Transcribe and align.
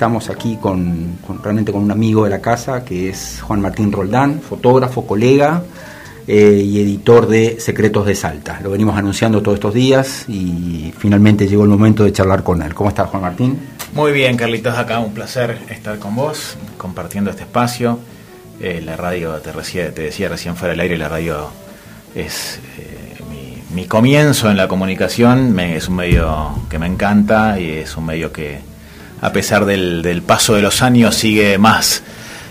estamos 0.00 0.30
aquí 0.30 0.56
con, 0.56 1.18
realmente 1.42 1.72
con 1.72 1.82
un 1.82 1.90
amigo 1.90 2.24
de 2.24 2.30
la 2.30 2.40
casa 2.40 2.86
que 2.86 3.10
es 3.10 3.42
Juan 3.42 3.60
Martín 3.60 3.92
Roldán, 3.92 4.40
fotógrafo, 4.40 5.06
colega 5.06 5.62
eh, 6.26 6.62
y 6.64 6.80
editor 6.80 7.28
de 7.28 7.60
Secretos 7.60 8.06
de 8.06 8.14
Salta. 8.14 8.60
Lo 8.62 8.70
venimos 8.70 8.96
anunciando 8.96 9.42
todos 9.42 9.56
estos 9.56 9.74
días 9.74 10.24
y 10.26 10.90
finalmente 10.96 11.46
llegó 11.46 11.64
el 11.64 11.68
momento 11.68 12.02
de 12.04 12.14
charlar 12.14 12.42
con 12.42 12.62
él. 12.62 12.72
¿Cómo 12.72 12.88
estás, 12.88 13.10
Juan 13.10 13.20
Martín? 13.20 13.58
Muy 13.92 14.12
bien, 14.12 14.38
Carlitos, 14.38 14.78
acá 14.78 15.00
un 15.00 15.12
placer 15.12 15.58
estar 15.68 15.98
con 15.98 16.16
vos, 16.16 16.56
compartiendo 16.78 17.28
este 17.28 17.42
espacio. 17.42 17.98
Eh, 18.58 18.80
la 18.82 18.96
radio, 18.96 19.34
te, 19.34 19.52
decía 19.90 20.30
recién 20.30 20.56
fuera 20.56 20.70
del 20.70 20.80
aire, 20.80 20.96
la 20.96 21.10
radio 21.10 21.50
es 22.14 22.58
mi 23.74 23.84
comienzo 23.84 24.50
en 24.50 24.56
la 24.56 24.66
comunicación 24.66 25.60
es 25.60 25.88
un 25.88 25.96
medio 25.96 26.54
que 26.70 26.78
me 26.78 26.86
encanta 26.86 27.60
y 27.60 27.68
es 27.68 27.96
un 27.96 28.06
medio 28.06 28.32
que 28.32 28.70
a 29.20 29.32
pesar 29.32 29.64
del, 29.64 30.22
paso 30.26 30.54
de 30.54 30.62
los 30.62 30.82
años 30.82 31.14
sigue 31.14 31.58
más 31.58 32.02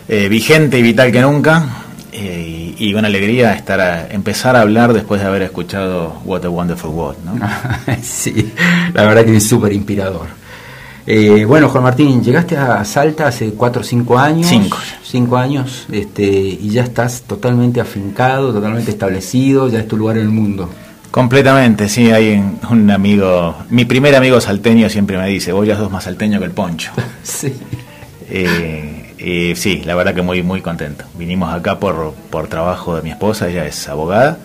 eh, 0.07 0.27
vigente 0.29 0.77
y 0.79 0.81
vital 0.81 1.11
que 1.11 1.21
nunca 1.21 1.83
eh, 2.11 2.75
y, 2.77 2.93
una 2.93 3.07
alegría 3.07 3.53
estar 3.53 3.79
a, 3.79 4.07
empezar 4.09 4.55
a 4.55 4.61
hablar 4.61 4.93
después 4.93 5.21
de 5.21 5.27
haber 5.27 5.43
escuchado 5.43 6.21
What 6.25 6.45
a 6.45 6.49
Wonderful 6.49 6.91
World. 6.91 7.19
sí, 8.01 8.51
la 8.93 9.03
verdad 9.03 9.25
que 9.25 9.37
es 9.37 9.47
súper 9.47 9.73
inspirador. 9.73 10.27
Eh, 11.05 11.45
bueno, 11.45 11.69
Juan 11.69 11.83
Martín, 11.83 12.23
llegaste 12.23 12.55
a 12.55 12.83
Salta 12.85 13.27
hace 13.27 13.51
4 13.53 13.81
o 13.81 13.83
5 13.83 14.19
años. 14.19 14.47
5. 14.47 14.77
5 15.03 15.37
años, 15.37 15.85
este, 15.91 16.23
y 16.23 16.69
ya 16.69 16.83
estás 16.83 17.23
totalmente 17.23 17.81
afincado, 17.81 18.53
totalmente 18.53 18.91
establecido, 18.91 19.69
ya 19.69 19.79
es 19.79 19.87
tu 19.87 19.97
lugar 19.97 20.17
en 20.17 20.23
el 20.23 20.29
mundo. 20.29 20.69
Completamente, 21.11 21.89
sí, 21.89 22.11
hay 22.11 22.43
un 22.69 22.91
amigo, 22.91 23.55
mi 23.69 23.85
primer 23.85 24.15
amigo 24.15 24.39
salteño 24.39 24.89
siempre 24.89 25.17
me 25.17 25.27
dice, 25.27 25.51
vos 25.51 25.65
ya 25.65 25.75
sos 25.75 25.89
más 25.89 26.03
salteño 26.03 26.39
que 26.39 26.45
el 26.45 26.51
poncho. 26.51 26.91
sí. 27.23 27.55
Eh, 28.31 29.53
sí, 29.55 29.81
la 29.85 29.95
verdad 29.95 30.13
que 30.13 30.21
muy, 30.21 30.43
muy 30.43 30.61
contento. 30.61 31.05
Vinimos 31.17 31.53
acá 31.53 31.79
por, 31.79 32.13
por 32.29 32.47
trabajo 32.47 32.95
de 32.95 33.01
mi 33.01 33.09
esposa, 33.09 33.49
ella 33.49 33.65
es 33.65 33.87
abogada, 33.89 34.37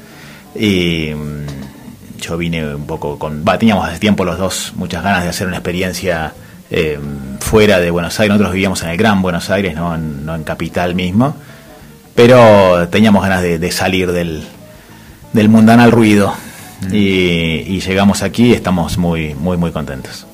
y 0.55 1.13
mm, 1.15 2.21
yo 2.21 2.37
vine 2.37 2.75
un 2.75 2.87
poco 2.87 3.19
con, 3.19 3.45
teníamos 3.45 3.87
hace 3.87 3.99
tiempo 3.99 4.25
los 4.25 4.39
dos 4.39 4.73
muchas 4.77 5.05
ganas 5.05 5.23
de 5.23 5.29
hacer 5.29 5.47
una 5.47 5.57
experiencia 5.57 6.33
eh, 6.71 6.99
fuera 7.41 7.79
de 7.79 7.91
Buenos 7.91 8.19
Aires, 8.19 8.31
nosotros 8.31 8.53
vivíamos 8.55 8.83
en 8.83 8.89
el 8.89 8.97
Gran 8.97 9.23
Buenos 9.23 9.51
Aires, 9.51 9.75
no 9.75 9.95
en, 9.95 10.25
no 10.25 10.35
en 10.35 10.45
Capital 10.45 10.95
mismo, 10.95 11.37
pero 12.15 12.89
teníamos 12.89 13.23
ganas 13.23 13.43
de, 13.43 13.71
salir 13.71 14.13
del, 14.13 14.45
del 15.33 15.49
mundanal 15.49 15.93
ruido 15.93 16.35
y, 16.93 17.81
llegamos 17.81 18.23
aquí 18.23 18.47
y 18.47 18.53
estamos 18.53 18.99
muy, 18.99 19.35
muy, 19.35 19.57
muy 19.57 19.71
contentos. 19.71 20.27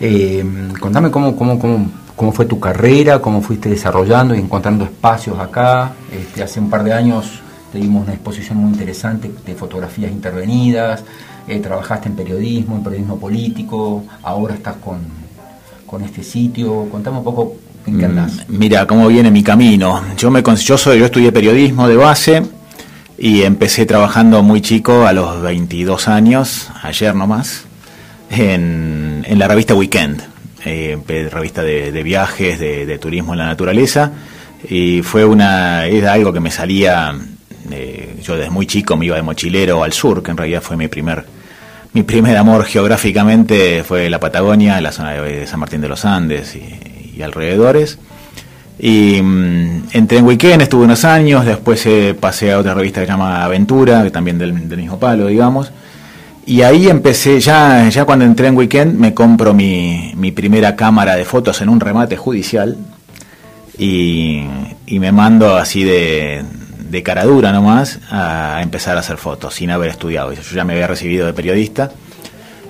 Eh, 0.00 0.44
contame 0.78 1.10
cómo, 1.10 1.36
cómo, 1.36 1.58
cómo, 1.58 1.90
cómo, 2.14 2.32
fue 2.32 2.46
tu 2.46 2.60
carrera, 2.60 3.20
cómo 3.20 3.40
fuiste 3.40 3.68
desarrollando 3.68 4.34
y 4.34 4.38
encontrando 4.38 4.84
espacios 4.84 5.38
acá. 5.38 5.92
Este, 6.12 6.42
hace 6.42 6.60
un 6.60 6.70
par 6.70 6.84
de 6.84 6.92
años 6.92 7.40
tuvimos 7.72 8.04
una 8.04 8.12
exposición 8.12 8.58
muy 8.58 8.72
interesante 8.72 9.30
de 9.44 9.54
fotografías 9.54 10.10
intervenidas, 10.10 11.02
eh, 11.48 11.58
trabajaste 11.60 12.08
en 12.08 12.16
periodismo, 12.16 12.76
en 12.76 12.82
periodismo 12.82 13.18
político, 13.18 14.04
ahora 14.22 14.54
estás 14.54 14.76
con, 14.76 14.98
con 15.86 16.02
este 16.02 16.22
sitio. 16.22 16.88
Contame 16.90 17.18
un 17.18 17.24
poco 17.24 17.56
en 17.86 17.98
qué 17.98 18.06
mm, 18.06 18.10
andás. 18.10 18.48
Mira, 18.48 18.86
cómo 18.86 19.08
viene 19.08 19.30
mi 19.30 19.42
camino. 19.42 20.02
Yo, 20.16 20.30
me, 20.30 20.42
yo, 20.42 20.78
soy, 20.78 20.98
yo 20.98 21.06
estudié 21.06 21.32
periodismo 21.32 21.88
de 21.88 21.96
base 21.96 22.42
y 23.18 23.42
empecé 23.42 23.86
trabajando 23.86 24.42
muy 24.42 24.60
chico, 24.60 25.06
a 25.06 25.12
los 25.12 25.40
22 25.40 26.08
años, 26.08 26.68
ayer 26.82 27.14
nomás, 27.14 27.64
en, 28.30 29.24
en 29.26 29.38
la 29.38 29.48
revista 29.48 29.74
Weekend, 29.74 30.22
eh, 30.64 30.98
revista 31.30 31.62
de, 31.62 32.02
viajes, 32.02 32.58
de, 32.58 32.98
turismo 32.98 33.32
en 33.32 33.38
la 33.38 33.46
naturaleza. 33.46 34.12
Y 34.68 35.02
fue 35.02 35.24
una, 35.24 35.86
era 35.86 36.12
algo 36.12 36.32
que 36.32 36.40
me 36.40 36.50
salía, 36.50 37.14
eh, 37.70 38.16
yo 38.22 38.36
desde 38.36 38.50
muy 38.50 38.66
chico 38.66 38.96
me 38.96 39.06
iba 39.06 39.16
de 39.16 39.22
mochilero 39.22 39.82
al 39.82 39.92
sur, 39.92 40.22
que 40.22 40.32
en 40.32 40.36
realidad 40.36 40.60
fue 40.62 40.76
mi 40.76 40.88
primer, 40.88 41.24
mi 41.92 42.02
primer 42.02 42.36
amor 42.36 42.64
geográficamente, 42.64 43.84
fue 43.84 44.10
la 44.10 44.20
Patagonia, 44.20 44.80
la 44.80 44.92
zona 44.92 45.12
de 45.12 45.46
San 45.46 45.60
Martín 45.60 45.80
de 45.80 45.88
los 45.88 46.04
Andes 46.04 46.56
y 46.56 47.22
alrededores. 47.22 47.98
Y 48.78 49.20
mm, 49.22 49.88
entré 49.92 50.18
en 50.18 50.24
Weekend, 50.26 50.62
estuve 50.62 50.84
unos 50.84 51.04
años, 51.04 51.44
después 51.44 51.84
eh, 51.86 52.16
pasé 52.18 52.52
a 52.52 52.58
otra 52.58 52.74
revista 52.74 53.00
que 53.00 53.06
se 53.06 53.12
llama 53.12 53.44
Aventura, 53.44 54.02
que 54.02 54.10
también 54.10 54.38
del, 54.38 54.52
mismo 54.52 54.98
palo, 54.98 55.26
digamos. 55.26 55.72
Y 56.44 56.62
ahí 56.62 56.88
empecé, 56.88 57.40
ya, 57.40 57.88
ya 57.88 58.04
cuando 58.04 58.24
entré 58.24 58.48
en 58.48 58.56
Weekend, 58.56 58.98
me 58.98 59.14
compro 59.14 59.52
mi, 59.52 60.12
mi 60.16 60.30
primera 60.30 60.76
cámara 60.76 61.16
de 61.16 61.24
fotos 61.24 61.60
en 61.60 61.68
un 61.68 61.80
remate 61.80 62.16
judicial 62.16 62.76
y, 63.78 64.44
y 64.86 64.98
me 65.00 65.10
mando 65.10 65.56
así 65.56 65.82
de, 65.82 66.44
de 66.90 67.02
cara 67.02 67.24
dura 67.24 67.52
nomás 67.52 67.98
a 68.10 68.60
empezar 68.62 68.96
a 68.96 69.00
hacer 69.00 69.16
fotos 69.16 69.54
sin 69.54 69.70
haber 69.70 69.90
estudiado. 69.90 70.32
Yo 70.32 70.42
ya 70.54 70.64
me 70.64 70.74
había 70.74 70.86
recibido 70.86 71.26
de 71.26 71.32
periodista 71.32 71.90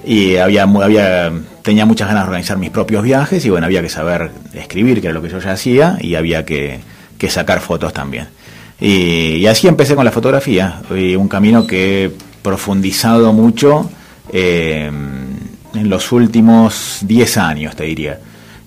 y 0.04 0.36
había, 0.36 0.62
había 0.62 1.32
tenía 1.66 1.84
muchas 1.84 2.06
ganas 2.06 2.22
de 2.22 2.28
organizar 2.28 2.58
mis 2.58 2.70
propios 2.70 3.02
viajes 3.02 3.44
y 3.44 3.50
bueno, 3.50 3.66
había 3.66 3.82
que 3.82 3.88
saber 3.88 4.30
escribir, 4.54 5.00
que 5.00 5.08
era 5.08 5.14
lo 5.14 5.20
que 5.20 5.28
yo 5.28 5.40
ya 5.40 5.50
hacía, 5.50 5.98
y 6.00 6.14
había 6.14 6.44
que, 6.44 6.78
sacar 7.28 7.58
fotos 7.58 7.92
también. 7.92 8.28
Y, 8.80 9.44
así 9.46 9.66
empecé 9.66 9.96
con 9.96 10.04
la 10.04 10.12
fotografía, 10.12 10.80
un 10.90 11.26
camino 11.26 11.66
que 11.66 12.04
he 12.04 12.10
profundizado 12.40 13.32
mucho 13.32 13.90
eh, 14.32 14.88
en 15.74 15.90
los 15.90 16.12
últimos 16.12 17.00
10 17.02 17.36
años, 17.38 17.74
te 17.74 17.82
diría. 17.82 18.20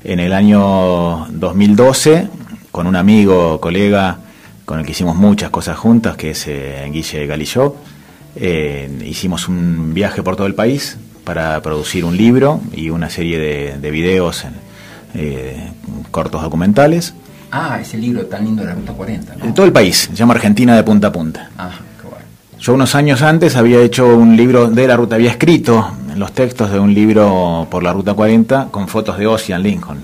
En 0.03 0.19
el 0.19 0.33
año 0.33 1.25
2012, 1.29 2.27
con 2.69 2.85
un 2.85 2.97
amigo, 2.97 3.61
colega, 3.61 4.19
con 4.65 4.79
el 4.79 4.85
que 4.85 4.91
hicimos 4.91 5.15
muchas 5.15 5.51
cosas 5.51 5.77
juntas, 5.77 6.17
que 6.17 6.31
es 6.31 6.45
eh, 6.47 6.85
Guille 6.91 7.25
Galillot, 7.25 7.77
eh, 8.35 8.91
hicimos 9.05 9.47
un 9.47 9.93
viaje 9.93 10.21
por 10.21 10.35
todo 10.35 10.47
el 10.47 10.55
país, 10.55 10.97
para 11.29 11.61
producir 11.61 12.05
un 12.05 12.17
libro 12.17 12.59
y 12.73 12.89
una 12.89 13.07
serie 13.07 13.37
de, 13.37 13.77
de 13.77 13.91
videos, 13.91 14.45
eh, 15.13 15.69
cortos 16.09 16.41
documentales. 16.41 17.13
Ah, 17.51 17.77
ese 17.79 17.99
libro 17.99 18.25
tan 18.25 18.45
lindo 18.45 18.63
de 18.63 18.69
la 18.69 18.73
Ruta 18.73 18.93
40. 18.93 19.35
En 19.43 19.53
todo 19.53 19.63
el 19.67 19.71
país, 19.71 20.09
se 20.09 20.15
llama 20.15 20.33
Argentina 20.33 20.75
de 20.75 20.81
punta 20.81 21.09
a 21.09 21.11
punta. 21.11 21.51
Ah, 21.55 21.69
qué 22.01 22.07
bueno. 22.07 22.25
Yo 22.59 22.73
unos 22.73 22.95
años 22.95 23.21
antes 23.21 23.55
había 23.55 23.79
hecho 23.79 24.07
un 24.07 24.35
libro 24.35 24.71
de 24.71 24.87
la 24.87 24.97
ruta, 24.97 25.17
había 25.17 25.29
escrito 25.29 25.91
los 26.15 26.31
textos 26.31 26.71
de 26.71 26.79
un 26.79 26.95
libro 26.95 27.67
por 27.69 27.83
la 27.83 27.93
Ruta 27.93 28.15
40 28.15 28.69
con 28.71 28.87
fotos 28.87 29.19
de 29.19 29.27
Ocean 29.27 29.61
Lincoln, 29.61 29.99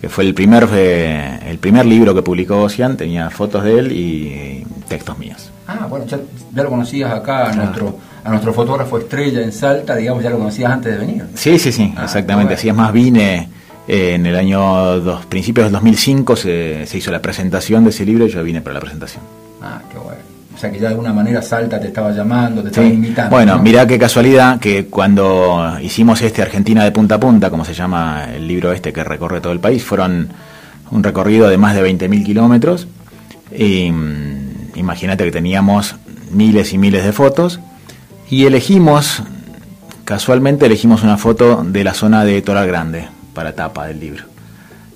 que 0.00 0.08
fue 0.08 0.22
el 0.22 0.34
primer, 0.34 0.68
eh, 0.72 1.40
el 1.44 1.58
primer 1.58 1.86
libro 1.86 2.14
que 2.14 2.22
publicó 2.22 2.62
Ocean, 2.62 2.96
tenía 2.96 3.30
fotos 3.30 3.64
de 3.64 3.78
él 3.80 3.90
y 3.90 4.64
textos 4.86 5.18
míos. 5.18 5.50
Ah, 5.66 5.88
bueno, 5.90 6.06
ya, 6.06 6.20
lo 6.54 6.70
conocías 6.70 7.12
acá, 7.12 7.52
nuestro 7.52 7.98
a 8.22 8.30
nuestro 8.30 8.52
fotógrafo 8.52 8.98
estrella 8.98 9.42
en 9.42 9.52
Salta, 9.52 9.96
digamos, 9.96 10.22
ya 10.22 10.30
lo 10.30 10.38
conocías 10.38 10.72
antes 10.72 10.92
de 10.92 10.98
venir. 10.98 11.24
Sí, 11.34 11.58
sí, 11.58 11.72
sí, 11.72 11.92
ah, 11.96 12.04
exactamente. 12.04 12.54
Así 12.54 12.68
es 12.68 12.74
más, 12.74 12.92
vine 12.92 13.48
eh, 13.88 14.14
en 14.14 14.26
el 14.26 14.36
año 14.36 15.00
dos, 15.00 15.26
principios 15.26 15.66
del 15.66 15.72
2005, 15.72 16.36
se, 16.36 16.86
se 16.86 16.98
hizo 16.98 17.10
la 17.10 17.22
presentación 17.22 17.84
de 17.84 17.90
ese 17.90 18.04
libro 18.04 18.26
y 18.26 18.28
yo 18.28 18.42
vine 18.42 18.60
para 18.60 18.74
la 18.74 18.80
presentación. 18.80 19.22
Ah, 19.62 19.80
qué 19.90 19.98
bueno. 19.98 20.20
O 20.54 20.58
sea 20.58 20.70
que 20.70 20.76
ya 20.76 20.82
de 20.82 20.88
alguna 20.88 21.12
manera 21.14 21.40
Salta 21.40 21.80
te 21.80 21.86
estaba 21.86 22.10
llamando, 22.10 22.60
te 22.62 22.68
estaba 22.68 22.86
invitando. 22.86 23.30
Bueno, 23.30 23.58
mirá 23.60 23.86
qué 23.86 23.98
casualidad 23.98 24.60
que 24.60 24.86
cuando 24.86 25.78
hicimos 25.80 26.20
este 26.20 26.42
Argentina 26.42 26.84
de 26.84 26.92
punta 26.92 27.14
a 27.14 27.20
punta, 27.20 27.48
como 27.48 27.64
se 27.64 27.72
llama 27.72 28.26
el 28.34 28.46
libro 28.46 28.70
este 28.70 28.92
que 28.92 29.02
recorre 29.02 29.40
todo 29.40 29.54
el 29.54 29.60
país, 29.60 29.82
fueron 29.82 30.28
un 30.90 31.02
recorrido 31.02 31.48
de 31.48 31.56
más 31.56 31.74
de 31.74 31.82
20.000 31.82 32.24
kilómetros. 32.24 32.88
Y 33.56 33.90
mm, 33.90 34.72
imagínate 34.76 35.24
que 35.24 35.30
teníamos 35.30 35.96
miles 36.30 36.74
y 36.74 36.78
miles 36.78 37.04
de 37.04 37.12
fotos 37.12 37.58
y 38.30 38.46
elegimos, 38.46 39.22
casualmente 40.04 40.66
elegimos 40.66 41.02
una 41.02 41.18
foto 41.18 41.64
de 41.64 41.82
la 41.82 41.94
zona 41.94 42.24
de 42.24 42.40
Toral 42.42 42.66
Grande 42.66 43.08
para 43.34 43.54
tapa 43.54 43.88
del 43.88 43.98
libro. 43.98 44.24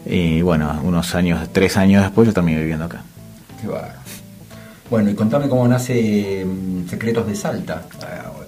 Y 0.06 0.40
bueno, 0.42 0.80
unos 0.84 1.14
años, 1.16 1.48
tres 1.52 1.76
años 1.76 2.04
después 2.04 2.28
yo 2.28 2.32
terminé 2.32 2.60
viviendo 2.60 2.84
acá. 2.84 3.02
Qué 3.60 3.68
Bueno, 4.88 5.10
y 5.10 5.14
contame 5.14 5.48
cómo 5.48 5.66
nace 5.66 6.46
mm, 6.46 6.88
Secretos 6.88 7.26
de 7.26 7.34
Salta, 7.34 7.82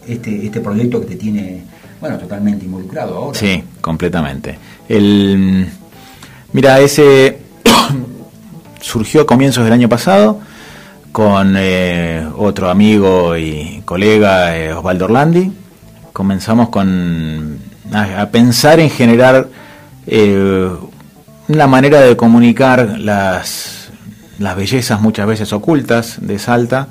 este, 0.06 0.46
este 0.46 0.60
proyecto 0.60 1.00
que 1.00 1.06
te 1.06 1.16
tiene, 1.16 1.64
bueno, 2.00 2.16
totalmente 2.18 2.64
involucrado 2.64 3.16
ahora. 3.16 3.38
Sí, 3.38 3.64
completamente. 3.80 4.56
El, 4.88 5.66
mira, 6.52 6.78
ese 6.78 7.38
surgió 8.80 9.22
a 9.22 9.26
comienzos 9.26 9.64
del 9.64 9.72
año 9.72 9.88
pasado 9.88 10.38
con 11.16 11.54
eh, 11.56 12.28
otro 12.36 12.68
amigo 12.68 13.38
y 13.38 13.80
colega, 13.86 14.54
eh, 14.54 14.74
Osvaldo 14.74 15.06
Orlandi. 15.06 15.50
Comenzamos 16.12 16.68
con 16.68 17.58
a, 17.90 18.26
pensar 18.26 18.80
en 18.80 18.90
generar 18.90 19.48
eh, 20.06 20.68
una 21.48 21.66
manera 21.68 22.02
de 22.02 22.18
comunicar 22.18 22.98
las, 22.98 23.88
las 24.38 24.56
bellezas 24.56 25.00
muchas 25.00 25.26
veces 25.26 25.54
ocultas 25.54 26.18
de 26.20 26.38
Salta 26.38 26.88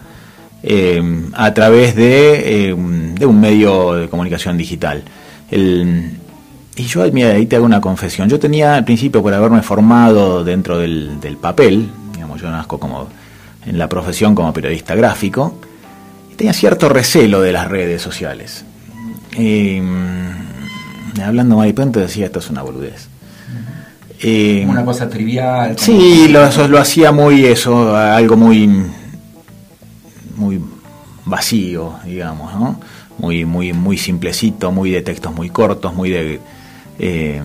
a 1.35 1.53
través 1.53 1.95
de, 1.95 2.73
de, 3.19 3.25
un 3.27 3.39
medio 3.39 3.93
de 3.93 4.09
comunicación 4.09 4.57
digital. 4.57 5.03
Y 5.51 6.83
yo 6.83 7.03
mira, 7.11 7.29
ahí 7.29 7.45
te 7.45 7.57
hago 7.57 7.65
una 7.65 7.79
confesión. 7.79 8.27
Yo 8.27 8.39
tenía 8.39 8.73
al 8.73 8.85
principio, 8.85 9.21
por 9.21 9.35
haberme 9.35 9.61
formado 9.61 10.43
dentro 10.43 10.79
del, 10.79 11.19
del 11.21 11.37
papel, 11.37 11.91
digamos, 12.11 12.41
yo 12.41 12.49
nazco 12.49 12.79
como 12.79 13.07
en 13.65 13.77
la 13.77 13.89
profesión 13.89 14.35
como 14.35 14.53
periodista 14.53 14.95
gráfico, 14.95 15.59
y 16.31 16.35
tenía 16.35 16.53
cierto 16.53 16.89
recelo 16.89 17.41
de 17.41 17.51
las 17.51 17.67
redes 17.67 18.01
sociales. 18.01 18.65
Y, 19.37 19.79
mm, 19.81 21.21
hablando 21.23 21.57
mal 21.57 21.67
y 21.67 21.73
pronto 21.73 21.99
decía, 21.99 22.25
esto 22.25 22.39
es 22.39 22.49
una 22.49 22.61
boludez. 22.61 23.09
Eh, 24.21 24.65
una 24.67 24.85
cosa 24.85 25.09
trivial. 25.09 25.77
Sí, 25.77 26.27
lo, 26.29 26.67
lo, 26.67 26.79
hacía 26.79 27.11
muy 27.11 27.45
eso, 27.45 27.95
algo 27.95 28.37
muy 28.37 28.69
muy 30.37 30.61
vacío, 31.25 31.95
digamos, 32.05 32.53
¿no? 32.53 32.79
Muy 33.17 33.45
muy 33.45 33.73
muy 33.73 33.97
simplecito, 33.97 34.71
muy 34.71 34.89
de 34.91 35.01
textos 35.01 35.33
muy 35.33 35.49
cortos, 35.49 35.93
muy 35.93 36.09
de 36.09 36.39
eh, 36.97 37.41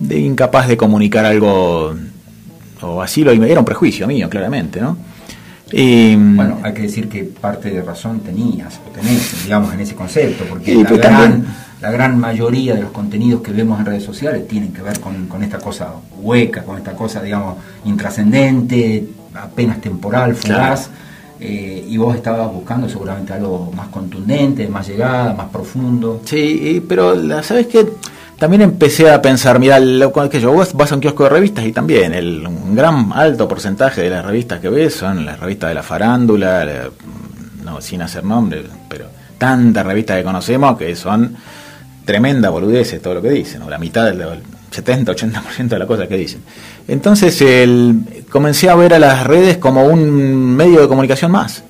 de 0.00 0.18
incapaz 0.18 0.68
de 0.68 0.76
comunicar 0.76 1.26
algo 1.26 1.94
o 2.82 3.02
así 3.02 3.24
lo 3.24 3.32
era 3.32 3.60
un 3.60 3.64
prejuicio 3.64 4.06
mío, 4.06 4.28
claramente, 4.28 4.80
¿no? 4.80 4.96
bueno, 5.70 6.60
hay 6.62 6.72
que 6.72 6.82
decir 6.82 7.08
que 7.08 7.24
parte 7.24 7.70
de 7.70 7.82
razón 7.82 8.20
tenías 8.20 8.80
o 8.86 8.90
tenés, 8.90 9.44
digamos, 9.44 9.74
en 9.74 9.80
ese 9.80 9.94
concepto, 9.94 10.44
porque 10.48 10.74
la, 10.74 10.90
gran, 10.90 11.44
la, 11.80 11.90
gran, 11.90 12.18
mayoría 12.18 12.74
de 12.74 12.82
los 12.82 12.90
contenidos 12.90 13.42
que 13.42 13.52
vemos 13.52 13.78
en 13.78 13.84
redes 13.84 14.02
sociales 14.02 14.48
tienen 14.48 14.72
que 14.72 14.80
ver 14.80 14.98
con, 15.00 15.26
con 15.26 15.42
esta 15.42 15.58
cosa 15.58 15.92
hueca, 16.20 16.62
con 16.62 16.78
esta 16.78 16.92
cosa, 16.92 17.22
digamos, 17.22 17.56
intrascendente, 17.84 19.08
apenas 19.34 19.80
temporal, 19.80 20.34
fugaz. 20.34 20.90
Eh, 21.40 21.86
y 21.88 21.96
vos 21.96 22.16
estabas 22.16 22.52
buscando 22.52 22.88
seguramente 22.88 23.32
algo 23.32 23.70
más 23.76 23.88
contundente, 23.88 24.66
más 24.66 24.88
llegada, 24.88 25.34
más 25.34 25.48
profundo. 25.50 26.20
Sí, 26.24 26.84
pero 26.88 27.14
¿sabes 27.44 27.68
qué? 27.68 27.86
También 28.38 28.62
empecé 28.62 29.10
a 29.10 29.20
pensar, 29.20 29.58
mira, 29.58 29.80
que 30.30 30.40
yo 30.40 30.52
vos 30.52 30.72
vas 30.74 30.92
a 30.92 30.94
un 30.94 31.00
kiosco 31.00 31.24
de 31.24 31.30
revistas 31.30 31.66
y 31.66 31.72
también 31.72 32.14
el, 32.14 32.46
un 32.46 32.74
gran 32.74 33.10
alto 33.12 33.48
porcentaje 33.48 34.02
de 34.02 34.10
las 34.10 34.24
revistas 34.24 34.60
que 34.60 34.68
ves 34.68 34.94
son 34.94 35.26
las 35.26 35.40
revistas 35.40 35.70
de 35.70 35.74
la 35.74 35.82
farándula, 35.82 36.66
no 37.64 37.80
sin 37.80 38.00
hacer 38.00 38.24
nombre, 38.24 38.64
pero 38.88 39.06
tantas 39.38 39.84
revistas 39.84 40.18
que 40.18 40.24
conocemos 40.24 40.78
que 40.78 40.94
son 40.94 41.36
tremendas 42.04 42.52
boludeces 42.52 43.02
todo 43.02 43.14
lo 43.14 43.22
que 43.22 43.30
dicen, 43.30 43.62
o 43.62 43.70
la 43.70 43.78
mitad 43.78 44.04
del 44.04 44.24
70, 44.70 45.12
80% 45.12 45.68
de 45.68 45.78
las 45.78 45.88
cosas 45.88 46.06
que 46.06 46.16
dicen. 46.16 46.42
Entonces 46.86 47.42
el, 47.42 48.24
comencé 48.30 48.70
a 48.70 48.76
ver 48.76 48.94
a 48.94 49.00
las 49.00 49.26
redes 49.26 49.58
como 49.58 49.84
un 49.84 50.54
medio 50.54 50.80
de 50.80 50.88
comunicación 50.88 51.32
más 51.32 51.64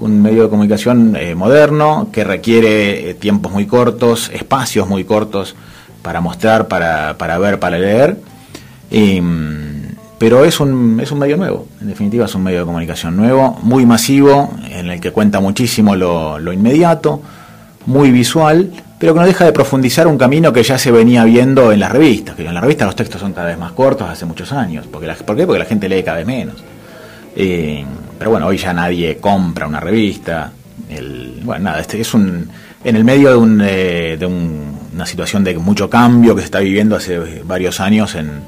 un 0.00 0.22
medio 0.22 0.44
de 0.44 0.48
comunicación 0.48 1.14
eh, 1.14 1.34
moderno 1.34 2.08
que 2.10 2.24
requiere 2.24 3.10
eh, 3.10 3.14
tiempos 3.14 3.52
muy 3.52 3.66
cortos, 3.66 4.30
espacios 4.32 4.88
muy 4.88 5.04
cortos 5.04 5.54
para 6.02 6.20
mostrar, 6.20 6.68
para, 6.68 7.16
para 7.18 7.38
ver, 7.38 7.58
para 7.58 7.78
leer. 7.78 8.16
pero 10.18 10.44
es 10.44 10.60
un, 10.60 11.00
es 11.00 11.10
un 11.12 11.18
medio 11.18 11.36
nuevo, 11.36 11.66
en 11.80 11.88
definitiva 11.88 12.26
es 12.26 12.34
un 12.34 12.42
medio 12.42 12.60
de 12.60 12.64
comunicación 12.64 13.16
nuevo, 13.16 13.58
muy 13.62 13.86
masivo, 13.86 14.54
en 14.70 14.90
el 14.90 15.00
que 15.00 15.10
cuenta 15.12 15.40
muchísimo 15.40 15.96
lo, 15.96 16.38
lo 16.38 16.52
inmediato, 16.52 17.22
muy 17.86 18.10
visual, 18.10 18.70
pero 18.98 19.14
que 19.14 19.20
no 19.20 19.26
deja 19.26 19.46
de 19.46 19.52
profundizar 19.52 20.06
un 20.06 20.18
camino 20.18 20.52
que 20.52 20.62
ya 20.62 20.78
se 20.78 20.90
venía 20.90 21.24
viendo 21.24 21.72
en 21.72 21.80
las 21.80 21.90
revistas, 21.90 22.36
que 22.36 22.46
en 22.46 22.52
las 22.52 22.62
revistas 22.62 22.86
los 22.86 22.96
textos 22.96 23.20
son 23.20 23.32
cada 23.32 23.48
vez 23.48 23.58
más 23.58 23.72
cortos 23.72 24.06
hace 24.06 24.26
muchos 24.26 24.52
años. 24.52 24.86
Porque 24.92 25.06
la, 25.06 25.14
¿Por 25.14 25.36
qué? 25.36 25.46
Porque 25.46 25.58
la 25.58 25.64
gente 25.64 25.88
lee 25.88 26.02
cada 26.02 26.18
vez 26.18 26.26
menos. 26.26 26.56
Eh, 27.34 27.82
pero 28.18 28.32
bueno, 28.32 28.46
hoy 28.46 28.58
ya 28.58 28.74
nadie 28.74 29.16
compra 29.16 29.66
una 29.66 29.80
revista. 29.80 30.52
El, 30.90 31.40
bueno, 31.42 31.64
nada, 31.64 31.80
este 31.80 31.98
es 31.98 32.12
un 32.12 32.46
en 32.84 32.96
el 32.96 33.04
medio 33.04 33.30
de, 33.30 33.36
un, 33.36 33.60
eh, 33.62 34.16
una 34.94 35.06
situación 35.06 35.44
de 35.44 35.56
mucho 35.58 35.88
cambio 35.88 36.34
que 36.34 36.42
se 36.42 36.46
está 36.46 36.60
viviendo 36.60 36.96
hace 36.96 37.42
varios 37.44 37.80
años 37.80 38.14
en, 38.14 38.42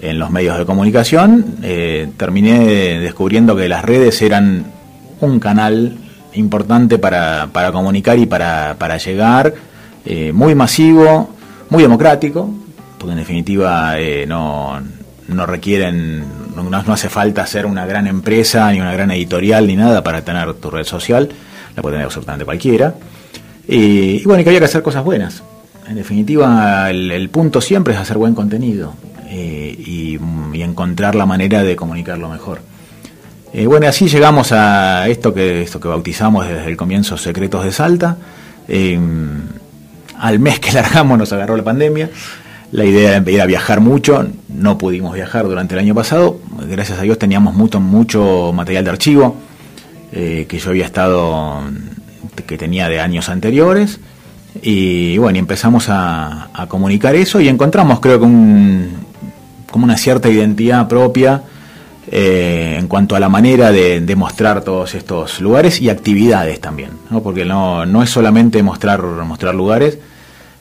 en 0.00 0.18
los 0.18 0.30
medios 0.30 0.58
de 0.58 0.64
comunicación, 0.64 1.56
eh, 1.62 2.08
terminé 2.16 2.98
descubriendo 3.00 3.56
que 3.56 3.68
las 3.68 3.84
redes 3.84 4.20
eran 4.22 4.66
un 5.20 5.40
canal 5.40 5.96
importante 6.34 6.98
para, 6.98 7.48
para 7.52 7.72
comunicar 7.72 8.18
y 8.18 8.26
para, 8.26 8.76
para 8.78 8.98
llegar, 8.98 9.54
eh, 10.04 10.32
muy 10.32 10.54
masivo, 10.54 11.30
muy 11.70 11.82
democrático, 11.82 12.50
porque 12.98 13.12
en 13.12 13.18
definitiva 13.18 13.94
no, 14.26 14.80
no 15.28 15.46
requieren, 15.46 16.24
no, 16.56 16.62
no 16.62 16.92
hace 16.92 17.08
falta 17.08 17.46
ser 17.46 17.66
una 17.66 17.86
gran 17.86 18.06
empresa, 18.06 18.70
ni 18.72 18.80
una 18.80 18.92
gran 18.92 19.10
editorial, 19.10 19.66
ni 19.66 19.76
nada 19.76 20.02
para 20.02 20.22
tener 20.22 20.54
tu 20.54 20.70
red 20.70 20.84
social, 20.84 21.28
la 21.76 21.82
puede 21.82 21.94
tener 21.94 22.06
absolutamente 22.06 22.44
cualquiera. 22.44 22.94
Y, 23.68 24.24
bueno, 24.24 24.40
y 24.40 24.44
que 24.44 24.50
había 24.50 24.60
que 24.60 24.64
hacer 24.66 24.82
cosas 24.82 25.04
buenas. 25.04 25.42
En 25.88 25.96
definitiva, 25.96 26.90
el, 26.90 27.30
punto 27.30 27.62
siempre 27.62 27.94
es 27.94 28.00
hacer 28.00 28.18
buen 28.18 28.34
contenido 28.34 28.92
eh, 29.30 29.74
y, 29.78 30.18
encontrar 30.62 31.14
la 31.14 31.24
manera 31.24 31.62
de 31.62 31.76
comunicarlo 31.76 32.28
mejor. 32.28 32.60
Eh, 33.54 33.66
bueno, 33.66 33.86
así 33.86 34.08
llegamos 34.08 34.52
a 34.52 35.08
esto 35.08 35.32
que, 35.32 35.62
esto 35.62 35.80
que 35.80 35.88
bautizamos 35.88 36.46
desde 36.46 36.66
el 36.66 36.76
comienzo 36.76 37.16
Secretos 37.16 37.64
de 37.64 37.72
Salta. 37.72 38.18
Eh, 38.66 38.98
al 40.18 40.38
mes 40.40 40.60
que 40.60 40.72
largamos 40.74 41.16
nos 41.16 41.32
agarró 41.32 41.56
la 41.56 41.62
pandemia. 41.64 42.10
La 42.72 42.84
idea 42.84 43.22
era 43.24 43.46
viajar 43.46 43.80
mucho, 43.80 44.28
no 44.48 44.76
pudimos 44.76 45.14
viajar 45.14 45.46
durante 45.46 45.74
el 45.74 45.78
año 45.78 45.94
pasado. 45.94 46.38
Gracias 46.68 46.98
a 46.98 47.02
Dios 47.02 47.18
teníamos 47.18 47.54
mucho, 47.54 47.80
mucho 47.80 48.52
material 48.52 48.84
de 48.84 48.90
archivo 48.90 49.36
que 50.10 50.60
yo 50.62 50.70
había 50.70 50.84
estado 50.84 51.62
que 52.46 52.58
tenía 52.58 52.88
de 52.88 53.00
años 53.00 53.30
anteriores. 53.30 54.00
Y 54.62 55.18
bueno, 55.18 55.38
empezamos 55.38 55.86
a, 55.88 56.48
comunicar 56.68 57.14
eso 57.14 57.40
y 57.40 57.48
encontramos 57.48 58.00
creo 58.00 58.18
que 58.18 58.26
un, 58.26 58.90
como 59.70 59.84
una 59.84 59.96
cierta 59.96 60.28
identidad 60.28 60.88
propia 60.88 61.42
eh, 62.10 62.76
en 62.78 62.88
cuanto 62.88 63.14
a 63.14 63.20
la 63.20 63.28
manera 63.28 63.70
de, 63.70 64.14
mostrar 64.16 64.62
todos 64.62 64.94
estos 64.94 65.40
lugares 65.40 65.80
y 65.80 65.88
actividades 65.90 66.60
también, 66.60 66.90
¿no? 67.10 67.22
porque 67.22 67.44
no, 67.44 67.86
no 67.86 68.02
es 68.02 68.10
solamente 68.10 68.62
mostrar, 68.62 69.02
mostrar 69.02 69.54
lugares, 69.54 69.98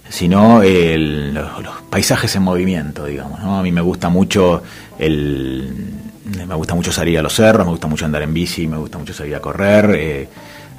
sino 0.09 0.61
los, 0.63 1.77
paisajes 1.89 2.35
en 2.35 2.43
movimiento, 2.43 3.05
digamos. 3.05 3.39
¿no? 3.39 3.57
A 3.57 3.63
mí 3.63 3.71
me 3.71 3.81
gusta 3.81 4.09
mucho 4.09 4.61
el, 4.99 5.73
me 6.47 6.55
gusta 6.55 6.75
mucho 6.75 6.91
salir 6.91 7.17
a 7.17 7.21
los 7.21 7.33
cerros, 7.33 7.65
me 7.65 7.71
gusta 7.71 7.87
mucho 7.87 8.05
andar 8.05 8.21
en 8.21 8.33
bici, 8.33 8.67
me 8.67 8.77
gusta 8.77 8.97
mucho 8.97 9.13
salir 9.13 9.35
a 9.35 9.39
correr. 9.39 9.95
Eh, 9.95 10.29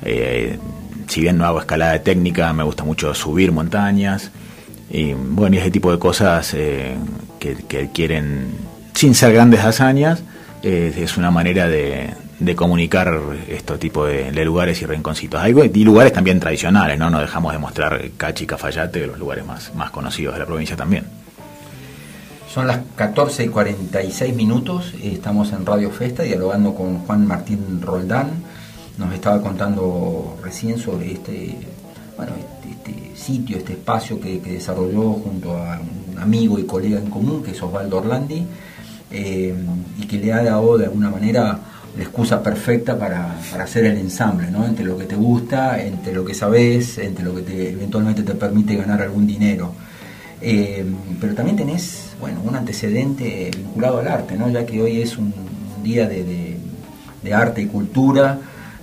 eh, 0.03 0.59
si 1.09 1.23
bien 1.23 1.39
no 1.39 1.47
hago 1.47 1.61
escalada 1.61 1.99
técnica, 2.03 2.53
me 2.53 2.63
gusta 2.63 2.85
mucho 2.85 3.15
subir 3.15 3.51
montañas. 3.51 4.31
Y 4.91 5.13
bueno, 5.15 5.57
y 5.57 5.59
ese 5.59 5.71
tipo 5.71 5.91
de 5.91 5.99
cosas 5.99 6.55
eh, 6.55 6.95
que, 7.39 7.91
quieren, 7.93 8.53
sin 8.95 9.15
ser 9.15 9.33
grandes 9.33 9.61
hazañas, 9.61 10.23
eh, 10.63 10.95
es 10.97 11.17
una 11.17 11.31
manera 11.31 11.67
de, 11.67 12.15
comunicar 12.55 13.21
este 13.49 13.77
tipo 13.79 14.07
de, 14.07 14.45
lugares 14.45 14.81
y 14.83 14.87
rinconcitos. 14.87 15.43
y 15.47 15.85
lugares 15.85 16.13
también 16.13 16.41
tradicionales, 16.41 16.99
¿no? 16.99 17.11
No 17.11 17.21
dejamos 17.21 17.53
de 17.53 17.59
mostrar 17.59 18.01
Cachi 18.17 18.45
y 18.45 18.47
Cafayate, 18.47 19.07
los 19.07 19.19
lugares 19.19 19.45
más, 19.45 19.75
más 19.75 19.91
conocidos 19.91 20.35
de 20.35 20.41
la 20.41 20.47
provincia 20.47 20.77
también. 20.77 21.05
Son 22.53 22.67
las 22.67 22.81
14 22.97 23.45
y 23.45 23.49
46 23.49 24.35
minutos, 24.35 24.95
estamos 25.03 25.53
en 25.53 25.67
Radio 25.67 25.91
Festa 25.91 26.23
dialogando 26.23 26.75
con 26.75 27.01
Juan 27.01 27.27
Martín 27.27 27.83
Roldán 27.83 28.48
nos 28.99 29.15
estaba 29.15 29.41
contando 29.41 30.37
recién 30.43 30.79
sobre 30.79 31.13
este, 31.13 31.57
bueno, 32.17 32.33
este, 32.37 33.17
sitio, 33.17 33.57
este 33.59 33.75
espacio 33.75 34.21
que, 34.21 34.41
desarrolló 34.41 35.13
junto 35.13 35.57
a 35.57 35.81
un 36.13 36.19
amigo 36.19 36.59
y 36.59 36.65
colega 36.65 36.99
en 36.99 37.09
común, 37.09 37.43
que 37.43 37.53
es 37.53 37.63
Osvaldo 37.63 37.99
Orlandi, 37.99 38.45
eh, 39.11 39.55
y 39.99 40.07
que 40.07 40.19
le 40.19 40.33
ha 40.33 40.43
dado 40.43 40.77
de 40.77 40.87
alguna 40.87 41.11
manera 41.11 41.61
la 41.97 42.03
excusa 42.03 42.43
perfecta 42.43 42.99
para, 42.99 43.39
hacer 43.61 43.87
el 43.87 43.99
ensamble, 43.99 44.51
¿no? 44.51 44.67
entre 44.67 44.85
lo 44.85 44.99
que 44.99 45.05
te 45.05 45.17
gusta, 45.17 45.83
entre 45.83 46.13
lo 46.13 46.25
que 46.25 46.35
sabes, 46.35 46.99
entre 46.99 47.25
lo 47.25 47.35
que 47.35 47.43
te, 47.43 47.71
eventualmente 47.71 48.23
te 48.23 48.35
permite 48.35 48.77
ganar 48.77 49.01
algún 49.03 49.27
dinero. 49.27 49.73
Eh, 50.41 50.85
pero 51.21 51.35
también 51.35 51.57
tenés 51.57 52.11
bueno, 52.21 52.41
un 52.45 52.55
antecedente 52.55 53.51
vinculado 53.57 53.99
al 53.99 54.09
arte, 54.09 54.37
¿no? 54.37 54.49
ya 54.49 54.67
que 54.67 54.81
hoy 54.83 55.01
es 55.01 55.17
un, 55.19 55.33
día 55.83 56.09
de, 56.09 56.57
de 57.23 57.35
arte 57.35 57.63
y 57.63 57.67
cultura, 57.67 58.39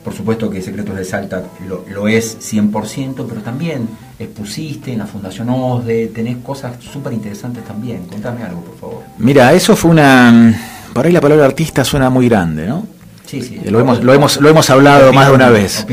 por 0.05 0.13
supuesto 0.13 0.51
que 0.51 0.61
Secretos 0.61 0.95
de 0.95 1.03
Salta 1.03 1.43
lo, 1.67 2.07
es 2.07 2.37
100%, 2.53 3.25
pero 3.27 3.41
también 3.41 3.89
expusiste 4.19 4.93
en 4.93 4.99
la 4.99 5.07
Fundación 5.07 5.49
OSDE, 5.49 6.11
tenés 6.13 6.37
cosas 6.37 6.75
súper 6.79 7.11
interesantes 7.11 7.65
también. 7.65 8.05
Contame 8.05 8.43
algo, 8.43 8.61
por 8.61 8.77
favor. 8.77 9.03
Mira, 9.17 9.51
eso 9.53 9.75
fue 9.75 9.89
una... 9.89 10.61
Por 10.93 11.07
ahí 11.07 11.11
la 11.11 11.21
palabra 11.21 11.45
artista 11.45 11.83
suena 11.83 12.11
muy 12.11 12.29
grande, 12.29 12.67
¿no? 12.67 12.85
Sí, 13.25 13.41
sí. 13.41 13.59
Lo 13.65 13.79
hemos, 13.79 14.03
lo 14.03 14.13
hemos, 14.13 14.39
lo 14.39 14.47
hemos 14.47 14.69
hablado 14.69 15.11
más 15.11 15.27
de 15.27 15.33
una 15.33 15.49
vez. 15.49 15.87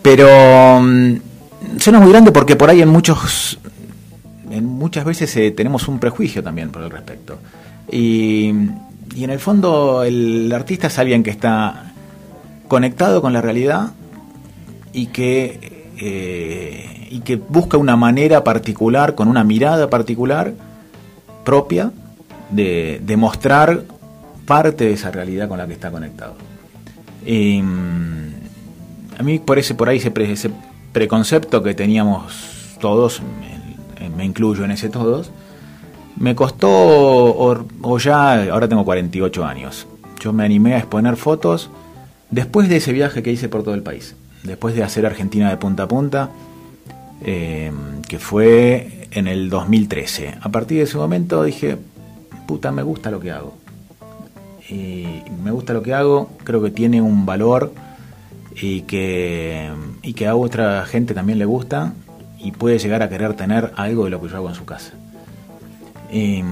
Pero 0.00 0.80
mm, 0.80 1.16
suena 1.78 2.00
muy 2.00 2.10
grande 2.10 2.32
porque 2.32 2.56
por 2.56 2.70
ahí 2.70 2.80
en 2.80 2.88
muchos... 2.88 3.58
En 4.50 4.64
muchas 4.64 5.04
veces 5.04 5.36
eh, 5.36 5.50
tenemos 5.50 5.86
un 5.86 5.98
prejuicio 5.98 6.42
también 6.42 6.70
por 6.70 6.82
el 6.82 6.88
respecto. 6.90 7.38
Y, 7.92 8.54
y 9.14 9.22
en 9.22 9.30
el 9.30 9.38
fondo 9.38 10.02
el 10.02 10.50
artista 10.50 10.86
es 10.86 10.98
alguien 10.98 11.22
que 11.22 11.30
está 11.30 11.93
conectado 12.68 13.22
con 13.22 13.32
la 13.32 13.40
realidad 13.40 13.92
y 14.92 15.06
que, 15.06 15.90
eh, 15.98 17.08
y 17.10 17.20
que 17.20 17.36
busca 17.36 17.76
una 17.76 17.96
manera 17.96 18.44
particular, 18.44 19.14
con 19.14 19.28
una 19.28 19.44
mirada 19.44 19.90
particular 19.90 20.54
propia, 21.44 21.92
de, 22.50 23.00
de 23.04 23.16
mostrar 23.16 23.82
parte 24.46 24.84
de 24.84 24.92
esa 24.92 25.10
realidad 25.10 25.48
con 25.48 25.58
la 25.58 25.66
que 25.66 25.72
está 25.72 25.90
conectado. 25.90 26.34
Mm, 27.26 28.28
a 29.18 29.22
mí 29.22 29.38
por 29.38 29.58
ese 29.58 29.74
por 29.74 29.88
ahí 29.88 29.96
ese, 29.96 30.12
ese 30.16 30.50
preconcepto 30.92 31.62
que 31.62 31.74
teníamos 31.74 32.76
todos, 32.80 33.22
me, 34.16 34.24
incluyo 34.24 34.64
en 34.64 34.72
ese 34.72 34.88
todos, 34.88 35.30
me 36.16 36.34
costó, 36.34 36.68
o, 36.70 37.98
ya, 37.98 38.44
ahora 38.52 38.68
tengo 38.68 38.84
48 38.84 39.44
años, 39.44 39.86
yo 40.20 40.32
me 40.32 40.44
animé 40.44 40.74
a 40.74 40.78
exponer 40.78 41.16
fotos 41.16 41.70
después 42.34 42.68
de 42.68 42.76
ese 42.76 42.92
viaje 42.92 43.22
que 43.22 43.30
hice 43.30 43.48
por 43.48 43.62
todo 43.62 43.74
el 43.74 43.82
país, 43.82 44.16
después 44.42 44.74
de 44.74 44.82
hacer 44.82 45.06
Argentina 45.06 45.48
de 45.48 45.56
punta 45.56 45.84
a 45.84 45.88
punta, 45.88 46.30
eh, 47.24 47.72
que 48.08 48.18
fue 48.18 49.08
en 49.12 49.28
el 49.28 49.48
2013. 49.48 50.34
A 50.40 50.48
partir 50.50 50.78
de 50.78 50.84
ese 50.84 50.96
momento 50.96 51.44
dije, 51.44 51.78
puta, 52.48 52.72
me 52.72 52.82
gusta 52.82 53.12
lo 53.12 53.20
que 53.20 53.30
hago. 53.30 53.56
Y 54.68 55.06
me 55.44 55.52
gusta 55.52 55.72
lo 55.74 55.82
que 55.82 55.94
hago, 55.94 56.30
creo 56.42 56.60
que 56.60 56.70
tiene 56.70 57.00
un 57.00 57.24
valor 57.24 57.72
y 58.60 58.82
que, 58.82 59.70
y 60.02 60.14
que 60.14 60.26
a 60.26 60.34
otra 60.34 60.84
gente 60.86 61.14
también 61.14 61.38
le 61.38 61.44
gusta 61.44 61.92
y 62.40 62.50
puede 62.50 62.78
llegar 62.78 63.02
a 63.02 63.08
querer 63.08 63.34
tener 63.34 63.72
algo 63.76 64.04
de 64.04 64.10
lo 64.10 64.20
que 64.20 64.28
yo 64.28 64.36
hago 64.36 64.48
en 64.48 64.54
su 64.56 64.64
casa. 64.64 64.92
Y, 66.10 66.42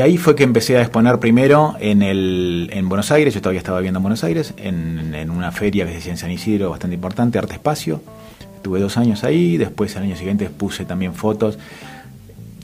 ahí 0.00 0.18
fue 0.18 0.36
que 0.36 0.44
empecé 0.44 0.76
a 0.76 0.82
exponer 0.82 1.18
primero 1.18 1.76
en, 1.80 2.02
el, 2.02 2.68
en 2.72 2.88
Buenos 2.88 3.10
Aires, 3.10 3.34
yo 3.34 3.40
todavía 3.40 3.60
estaba 3.60 3.78
viviendo 3.78 3.98
en 3.98 4.02
Buenos 4.02 4.22
Aires, 4.22 4.54
en, 4.58 5.14
en 5.14 5.30
una 5.30 5.50
feria 5.50 5.84
que 5.84 5.90
se 5.92 5.96
decía 5.96 6.12
en 6.12 6.18
San 6.18 6.30
Isidro 6.30 6.70
bastante 6.70 6.94
importante, 6.94 7.38
Arte 7.38 7.54
Espacio. 7.54 8.02
Tuve 8.62 8.80
dos 8.80 8.96
años 8.98 9.24
ahí, 9.24 9.56
después 9.56 9.96
al 9.96 10.02
año 10.04 10.16
siguiente 10.16 10.50
puse 10.50 10.84
también 10.84 11.14
fotos, 11.14 11.58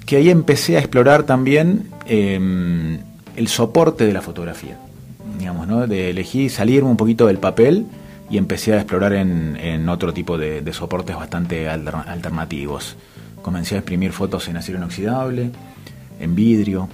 que 0.07 0.16
ahí 0.16 0.31
empecé 0.31 0.76
a 0.76 0.81
explorar 0.81 1.23
también 1.23 1.88
em, 2.07 2.99
el 3.37 3.49
soporte 3.49 4.07
de 4.07 4.12
la 4.12 4.21
fotografía, 4.21 4.76
digamos, 5.38 5.66
¿no? 5.66 5.87
de 5.87 6.11
elegir 6.11 6.50
salirme 6.50 6.90
un 6.90 6.97
poquito 6.97 7.26
del 7.26 7.38
papel 7.38 7.87
y 8.31 8.38
empecé 8.38 8.75
a 8.75 8.76
explorar 8.76 9.12
en, 9.12 9.88
otro 9.88 10.12
tipo 10.12 10.38
de, 10.38 10.73
soportes 10.73 11.16
bastante 11.16 11.69
alternativos. 11.69 12.97
Comencé 13.43 13.75
a 13.75 13.78
exprimir 13.78 14.12
fotos 14.12 14.49
en 14.49 14.57
acero 14.57 14.78
inoxidable, 14.78 15.50
en 16.21 16.35
vidrio, 16.35 16.88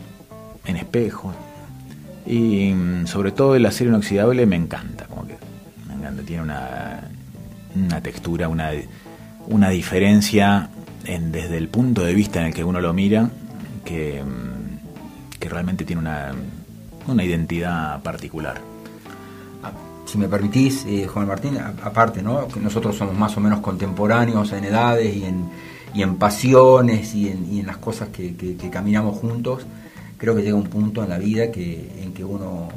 en 0.71 0.77
espejo. 0.77 1.33
Y 2.27 2.73
mm, 2.73 3.07
sobre 3.07 3.33
todo 3.33 3.57
el 3.57 3.67
acero 3.67 3.91
inoxidable 3.91 4.47
me 4.47 4.57
encanta, 4.57 5.07
como 5.07 5.27
que 5.27 5.37
me 5.89 5.95
encanta, 5.95 6.23
tiene 6.23 6.43
una, 6.43 7.01
una 7.75 8.01
textura, 8.01 8.49
una, 8.49 8.71
una 9.49 9.71
diferencia 9.71 10.71
en, 11.05 11.33
desde 11.33 11.57
el 11.57 11.69
punto 11.69 12.03
de 12.05 12.15
vista 12.15 12.41
en 12.41 12.47
el 12.47 12.55
que 12.55 12.65
uno 12.65 12.81
lo 12.81 12.93
mira, 12.93 13.31
que, 13.85 14.23
mm, 14.23 15.39
que 15.39 15.49
realmente 15.49 15.85
tiene 15.85 16.01
una, 16.01 16.33
una 17.07 17.25
identidad 17.25 18.03
particular 18.03 18.71
si 20.11 20.19
me 20.19 20.29
permitís, 20.29 20.85
eh, 20.87 21.07
Juan 21.07 21.29
Martín, 21.29 21.57
aparte, 21.59 22.21
¿no? 22.21 22.49
nosotros 22.61 22.97
somos 22.97 23.17
más 23.17 23.37
o 23.37 23.41
menos 23.41 23.61
contemporáneos 23.61 24.51
en 24.51 24.65
edades 24.65 25.15
y 25.15 25.25
en, 25.25 25.49
y 25.95 26.03
en 26.03 26.17
pasiones 26.17 27.15
y 27.15 27.29
en, 27.29 27.53
y 27.53 27.61
en 27.61 27.67
las 27.69 27.77
cosas 27.77 28.09
que, 28.09 28.35
caminamos 28.73 29.19
juntos, 29.19 29.67
creo 30.21 30.37
que 30.37 30.43
llega 30.43 30.57
un 30.57 30.69
punto 30.69 31.03
en 31.03 31.09
la 31.09 31.19
vida 31.19 31.51
que, 31.51 32.03
en 32.03 32.13
que 32.13 32.23
uno, 32.23 32.69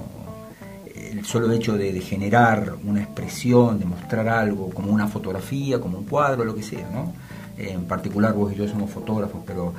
el 0.96 1.26
solo 1.26 1.52
hecho 1.52 1.78
de, 1.78 2.00
generar 2.00 2.76
una 2.86 3.04
expresión, 3.04 3.80
de 3.80 3.86
mostrar 3.86 4.30
algo, 4.30 4.70
como 4.70 4.94
una 4.94 5.08
fotografía, 5.08 5.82
como 5.82 5.98
un 5.98 6.06
cuadro, 6.06 6.46
lo 6.46 6.56
que 6.56 6.64
sea, 6.64 6.90
¿no? 6.90 7.14
en 7.58 7.84
particular 7.84 8.34
vos 8.34 8.54
y 8.54 8.56
yo 8.56 8.68
somos 8.68 8.90
fotógrafos, 8.90 9.42
pero 9.46 9.74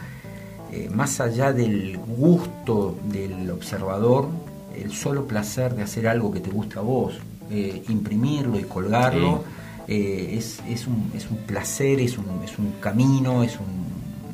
eh, 0.70 0.90
más 0.92 1.20
allá 1.20 1.52
del 1.52 1.96
gusto 1.96 2.96
del 3.10 3.50
observador, 3.50 4.28
el 4.76 4.92
solo 4.92 5.26
placer 5.26 5.74
de 5.74 5.82
hacer 5.82 6.06
algo 6.06 6.30
que 6.30 6.40
te 6.40 6.50
gusta 6.50 6.80
a 6.80 6.82
vos, 6.82 7.14
eh, 7.50 7.82
imprimirlo 7.88 8.60
y 8.60 8.64
colgarlo, 8.64 9.42
eh, 9.88 10.34
es, 10.36 10.60
es, 10.68 10.86
un, 10.86 11.10
es 11.14 11.30
un 11.30 11.38
placer, 11.38 11.98
es 11.98 12.18
un, 12.18 12.26
es 12.44 12.58
un 12.58 12.72
camino, 12.80 13.42
es 13.42 13.58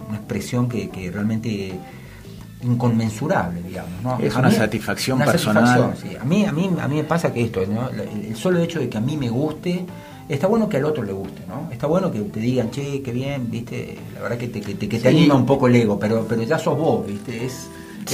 una 0.09 0.17
expresión 0.17 0.69
que, 0.69 0.91
que 0.91 1.11
realmente 1.13 1.79
inconmensurable, 2.63 3.63
digamos. 3.63 4.21
Es 4.23 4.35
una 4.35 4.51
satisfacción 4.51 5.19
personal. 5.19 5.95
A, 6.21 6.25
mí, 6.25 6.45
a, 6.45 6.53
mí, 6.53 6.71
a 6.81 6.89
mí 6.89 6.97
me 6.97 7.05
pasa 7.05 7.33
que 7.33 7.43
esto, 7.43 7.63
el, 7.63 8.37
solo 8.37 8.61
hecho 8.61 8.81
de 8.81 8.89
que 8.89 8.99
a 8.99 9.01
mí 9.01 9.17
me 9.17 9.29
guste, 9.29 9.85
está 10.29 10.47
bueno 10.47 10.69
que 10.69 10.77
al 10.77 10.85
otro 10.85 11.03
le 11.03 11.13
guste, 11.13 11.43
¿no? 11.49 11.71
Está 11.73 11.87
bueno 11.87 12.11
que 12.11 12.21
te 12.21 12.41
digan, 12.41 12.71
che, 12.71 13.03
qué 13.03 13.13
bien, 13.13 13.51
viste, 13.51 13.99
la 14.15 14.23
verdad 14.23 14.39
que 14.39 14.49
te, 14.49 14.61
que, 14.61 14.75
te, 14.75 15.09
anima 15.09 15.35
un 15.35 15.47
poco 15.47 15.69
el 15.69 15.77
ego, 15.77 15.99
pero, 15.99 16.27
pero 16.29 16.43
ya 16.43 16.59
sos 16.59 16.77
vos, 16.77 17.07
viste, 17.07 17.45
es, 17.47 17.69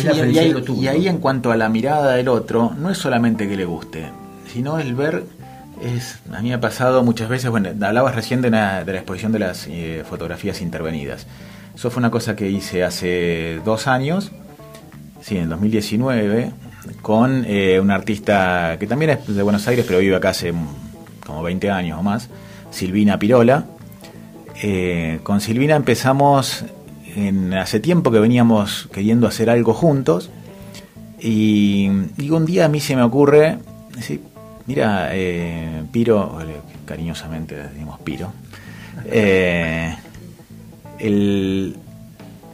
la 0.04 0.14
y, 0.14 0.38
ahí, 0.38 0.64
y 0.78 0.86
ahí 0.88 1.08
en 1.08 1.18
cuanto 1.18 1.50
a 1.50 1.56
la 1.56 1.68
mirada 1.68 2.14
del 2.14 2.28
otro, 2.28 2.72
no 2.76 2.90
es 2.90 2.98
solamente 2.98 3.48
que 3.48 3.56
le 3.56 3.64
guste, 3.64 4.06
sino 4.52 4.78
el 4.78 4.94
ver 4.94 5.24
es, 5.82 6.18
a 6.32 6.40
mí 6.40 6.48
me 6.48 6.54
ha 6.54 6.60
pasado 6.60 7.02
muchas 7.02 7.28
veces, 7.28 7.50
bueno, 7.50 7.68
hablabas 7.68 8.14
recién 8.14 8.40
de, 8.40 8.50
la 8.50 8.82
exposición 8.82 9.32
de 9.32 9.38
las 9.38 9.66
eh, 9.68 10.04
fotografías 10.08 10.60
intervenidas. 10.60 11.26
Eso 11.76 11.90
fue 11.90 12.00
una 12.00 12.10
cosa 12.10 12.34
que 12.34 12.48
hice 12.50 12.82
hace 12.82 13.60
dos 13.64 13.86
años, 13.86 14.32
sí, 15.20 15.36
en 15.36 15.48
2019, 15.48 16.50
con 17.02 17.44
eh, 17.46 17.78
un 17.80 17.90
artista 17.90 18.76
que 18.80 18.86
también 18.86 19.10
es 19.10 19.26
de 19.26 19.42
Buenos 19.42 19.68
Aires, 19.68 19.84
pero 19.86 19.98
vive 19.98 20.16
acá 20.16 20.30
hace 20.30 20.52
como 21.24 21.42
20 21.42 21.70
años 21.70 22.00
o 22.00 22.02
más, 22.02 22.28
Silvina 22.70 23.18
Pirola. 23.18 23.66
Eh, 24.62 25.20
con 25.22 25.40
Silvina 25.40 25.76
empezamos 25.76 26.64
en, 27.14 27.52
hace 27.52 27.78
tiempo 27.78 28.10
que 28.10 28.20
veníamos 28.20 28.88
queriendo 28.90 29.26
hacer 29.26 29.50
algo 29.50 29.74
juntos 29.74 30.30
y, 31.20 31.90
y 32.16 32.30
un 32.30 32.46
día 32.46 32.64
a 32.64 32.68
mí 32.68 32.80
se 32.80 32.96
me 32.96 33.02
ocurre, 33.02 33.58
decir, 33.94 34.22
Mira, 34.66 35.10
eh, 35.12 35.84
Piro, 35.92 36.38
cariñosamente 36.84 37.54
decimos 37.54 38.00
Piro, 38.00 38.32
eh, 39.04 39.94
el, 40.98 41.76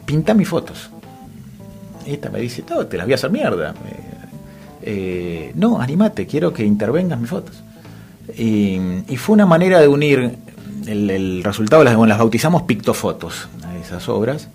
pinta 0.05 0.33
mis 0.33 0.47
fotos. 0.47 0.89
Esta 2.05 2.29
me 2.29 2.39
dice, 2.39 2.61
todo, 2.63 2.85
te 2.87 2.97
las 2.97 3.05
voy 3.05 3.13
a 3.13 3.15
hacer 3.15 3.31
mierda. 3.31 3.73
Eh, 4.81 5.51
no, 5.55 5.79
animate, 5.79 6.27
quiero 6.27 6.53
que 6.53 6.65
intervengas 6.65 7.19
mis 7.19 7.29
fotos. 7.29 7.63
Y, 8.37 8.79
fue 9.17 9.33
una 9.33 9.45
manera 9.45 9.79
de 9.79 9.87
unir 9.87 10.37
el, 10.85 11.43
resultado, 11.43 11.83
las, 11.83 11.97
las 11.97 12.17
bautizamos 12.17 12.63
pictofotos, 12.63 13.47
a 13.65 13.77
esas 13.77 14.09
obras. 14.09 14.49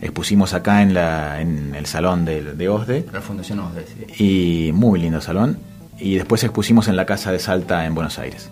Expusimos 0.00 0.54
acá 0.54 0.82
en, 0.82 0.94
la, 0.94 1.42
en 1.42 1.74
el 1.74 1.84
salón 1.84 2.24
de, 2.24 2.42
de 2.54 2.68
OSDE. 2.68 3.06
La 3.12 3.20
Fundación 3.20 3.58
OSDE, 3.60 4.06
Y 4.18 4.72
muy 4.72 4.98
lindo 4.98 5.20
salón 5.20 5.58
y 6.00 6.14
después 6.14 6.42
expusimos 6.42 6.88
en 6.88 6.96
la 6.96 7.06
Casa 7.06 7.30
de 7.30 7.38
Salta 7.38 7.84
en 7.84 7.94
Buenos 7.94 8.18
Aires. 8.18 8.50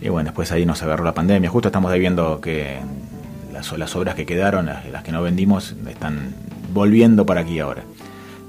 Y 0.00 0.10
bueno, 0.10 0.28
después 0.28 0.52
ahí 0.52 0.66
nos 0.66 0.82
agarró 0.82 1.02
la 1.04 1.14
pandemia. 1.14 1.48
Justo 1.48 1.68
estamos 1.68 1.92
viendo 1.94 2.40
que 2.40 2.78
las, 3.54 3.96
obras 3.96 4.14
que 4.14 4.26
quedaron, 4.26 4.66
las, 4.66 5.02
que 5.02 5.12
no 5.12 5.22
vendimos, 5.22 5.74
están 5.88 6.34
volviendo 6.72 7.24
para 7.24 7.40
aquí 7.40 7.58
ahora. 7.58 7.82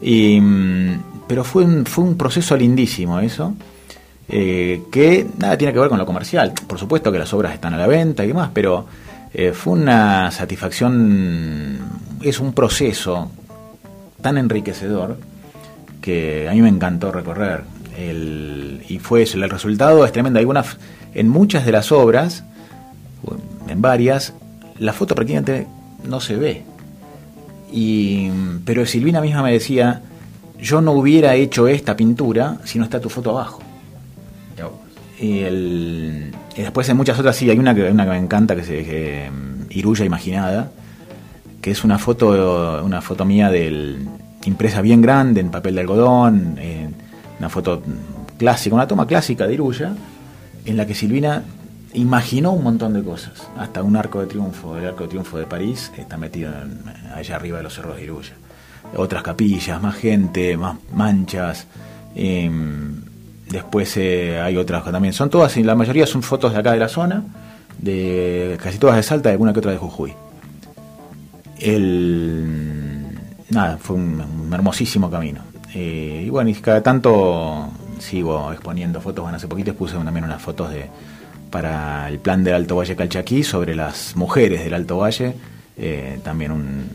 Y, 0.01 0.39
mm, 0.41 1.03
pero 1.27 1.43
fue 1.43 1.63
un, 1.63 1.85
fue 1.85 2.03
un 2.03 2.17
proceso 2.17 2.57
lindísimo 2.57 3.19
eso, 3.19 3.55
eh, 4.27 4.83
que 4.91 5.27
nada 5.37 5.57
tiene 5.57 5.71
que 5.71 5.79
ver 5.79 5.89
con 5.89 5.97
lo 5.97 6.05
comercial. 6.05 6.53
Por 6.67 6.77
supuesto 6.77 7.11
que 7.11 7.19
las 7.19 7.33
obras 7.33 7.53
están 7.53 7.73
a 7.73 7.77
la 7.77 7.87
venta 7.87 8.23
y 8.25 8.27
demás, 8.27 8.49
pero 8.53 8.85
eh, 9.33 9.53
fue 9.53 9.73
una 9.73 10.31
satisfacción, 10.31 11.79
es 12.21 12.39
un 12.39 12.53
proceso 12.53 13.31
tan 14.21 14.37
enriquecedor 14.37 15.17
que 16.01 16.49
a 16.49 16.53
mí 16.53 16.61
me 16.61 16.69
encantó 16.69 17.11
recorrer 17.11 17.63
y 17.97 18.99
fue 18.99 19.23
eso, 19.23 19.37
el 19.37 19.49
resultado 19.49 20.05
es 20.05 20.11
tremendo. 20.11 20.39
Algunas, 20.39 20.77
en 21.13 21.29
muchas 21.29 21.65
de 21.65 21.71
las 21.71 21.91
obras, 21.91 22.43
en 23.67 23.81
varias, 23.81 24.33
la 24.79 24.93
foto 24.93 25.15
prácticamente 25.15 25.67
no 26.03 26.19
se 26.19 26.35
ve. 26.35 26.63
Y, 27.71 28.29
pero 28.63 28.85
Silvina 28.85 29.21
misma 29.21 29.43
me 29.43 29.51
decía, 29.51 30.01
yo 30.59 30.81
no 30.81 30.91
hubiera 30.93 31.35
hecho 31.35 31.67
esta 31.67 31.95
pintura 31.95 32.57
si 32.63 32.77
no 32.77 32.85
está 32.85 32.99
tu 32.99 33.09
foto 33.09 33.31
abajo. 33.31 33.61
Y, 35.17 35.39
el, 35.39 36.35
después 36.57 36.89
en 36.89 36.97
muchas 36.97 37.17
otras 37.17 37.37
sí, 37.37 37.49
hay 37.49 37.57
una 37.57 37.73
que, 37.73 37.89
una 37.89 38.03
que 38.03 38.11
me 38.11 38.17
encanta, 38.17 38.53
que 38.53 38.61
es 38.61 39.31
mm, 39.31 39.67
Iruya 39.69 40.03
Imaginada, 40.03 40.71
que 41.61 41.71
es 41.71 41.85
una 41.85 41.97
foto, 41.97 42.83
una 42.83 43.01
foto 43.01 43.23
mía 43.23 43.49
del, 43.49 44.05
impresa 44.45 44.81
bien 44.81 45.01
grande 45.01 45.41
en 45.41 45.49
papel 45.49 45.75
de 45.75 45.81
algodón, 45.81 46.57
una 47.39 47.49
foto 47.49 47.81
clásica, 48.37 48.75
una 48.75 48.87
toma 48.87 49.07
clásica 49.07 49.47
de 49.47 49.53
Iruya, 49.53 49.93
en 50.65 50.77
la 50.77 50.85
que 50.85 50.93
Silvina 50.93 51.43
imaginó 51.95 52.51
un 52.51 52.63
montón 52.63 52.93
de 52.93 53.03
cosas, 53.03 53.47
hasta 53.57 53.81
un 53.81 53.95
arco 53.95 54.19
de 54.19 54.27
triunfo, 54.27 54.77
el 54.77 54.85
arco 54.85 55.03
de 55.03 55.09
triunfo 55.09 55.37
de 55.37 55.45
París 55.45 55.91
está 55.97 56.17
metido 56.17 56.53
allá 57.13 57.35
arriba 57.35 57.57
de 57.57 57.63
los 57.63 57.73
cerros 57.73 57.95
de 57.95 58.03
Iruya. 58.03 58.33
Otras 58.95 59.23
capillas, 59.23 59.81
más 59.81 59.95
gente, 59.95 60.55
más 60.57 60.77
manchas. 60.93 61.67
Em, 62.15 63.01
después 63.49 63.97
eh, 63.97 64.39
hay 64.39 64.57
otras 64.57 64.83
también. 64.85 65.13
Son 65.13 65.29
todas, 65.29 65.55
la 65.57 65.75
mayoría 65.75 66.05
son 66.05 66.21
fotos 66.21 66.53
de 66.53 66.59
acá 66.59 66.71
de 66.73 66.79
la 66.79 66.87
zona, 66.87 67.23
de 67.79 68.57
casi 68.61 68.77
todas 68.77 68.97
de 68.97 69.03
Salta 69.03 69.29
y 69.29 69.31
alguna 69.33 69.53
que 69.53 69.59
otra 69.59 69.71
de 69.71 69.77
Jujuy. 69.77 70.13
El, 71.59 73.05
nada, 73.49 73.77
fue 73.77 73.95
un, 73.95 74.49
hermosísimo 74.53 75.09
camino. 75.09 75.41
Eh, 75.73 76.23
y 76.27 76.29
bueno, 76.29 76.49
y 76.49 76.53
cada 76.55 76.81
tanto 76.83 77.69
sigo 77.99 78.51
exponiendo 78.51 79.01
fotos. 79.01 79.23
Bueno, 79.23 79.37
hace 79.37 79.47
poquito 79.47 79.73
puse 79.73 79.95
también 79.95 80.25
unas 80.25 80.41
fotos 80.41 80.69
de 80.69 80.89
para 81.49 82.07
el 82.09 82.19
plan 82.19 82.43
del 82.43 82.53
Alto 82.53 82.75
Valle 82.75 82.95
Calchaquí 82.95 83.43
sobre 83.43 83.75
las 83.75 84.15
mujeres 84.15 84.63
del 84.63 84.73
Alto 84.73 84.97
Valle. 84.97 85.35
Eh, 85.77 86.19
también 86.23 86.51
un 86.51 86.85